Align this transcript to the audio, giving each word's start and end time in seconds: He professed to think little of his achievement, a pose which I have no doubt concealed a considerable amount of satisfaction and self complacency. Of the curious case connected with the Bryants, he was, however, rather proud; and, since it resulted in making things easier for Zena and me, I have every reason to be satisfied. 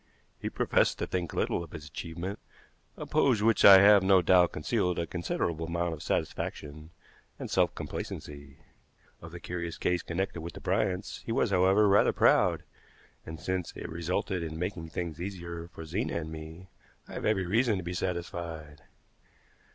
He 0.39 0.49
professed 0.49 0.97
to 0.97 1.05
think 1.05 1.31
little 1.31 1.63
of 1.63 1.73
his 1.73 1.85
achievement, 1.85 2.39
a 2.97 3.05
pose 3.05 3.43
which 3.43 3.63
I 3.63 3.81
have 3.81 4.01
no 4.01 4.23
doubt 4.23 4.53
concealed 4.53 4.97
a 4.97 5.05
considerable 5.05 5.67
amount 5.67 5.93
of 5.93 6.01
satisfaction 6.01 6.89
and 7.37 7.51
self 7.51 7.75
complacency. 7.75 8.57
Of 9.21 9.31
the 9.31 9.39
curious 9.39 9.77
case 9.77 10.01
connected 10.01 10.41
with 10.41 10.53
the 10.53 10.59
Bryants, 10.59 11.21
he 11.23 11.31
was, 11.31 11.51
however, 11.51 11.87
rather 11.87 12.13
proud; 12.13 12.63
and, 13.27 13.39
since 13.39 13.73
it 13.75 13.87
resulted 13.89 14.41
in 14.41 14.57
making 14.57 14.89
things 14.89 15.21
easier 15.21 15.67
for 15.67 15.85
Zena 15.85 16.15
and 16.21 16.31
me, 16.31 16.69
I 17.07 17.13
have 17.13 17.23
every 17.25 17.45
reason 17.45 17.77
to 17.77 17.83
be 17.83 17.93
satisfied. 17.93 18.81